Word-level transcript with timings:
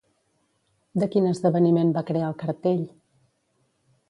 De 1.03 1.07
quin 1.15 1.27
esdeveniment 1.33 1.93
va 1.99 2.05
crear 2.09 2.31
el 2.33 2.37
cartell? 2.45 2.85